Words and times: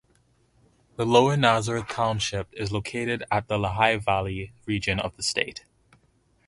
Lower 0.97 1.37
Nazareth 1.37 1.87
Township 1.89 2.47
is 2.55 2.71
located 2.71 3.23
in 3.31 3.43
the 3.47 3.59
Lehigh 3.59 3.97
Valley 3.97 4.51
region 4.65 4.99
of 4.99 5.15
the 5.15 5.21
state. 5.21 5.63